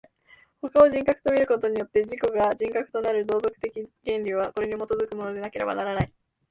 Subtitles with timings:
[0.61, 6.11] 他を人格と見ることによって自己が人格となるという道徳的原理は、これに基づくものでなければならない。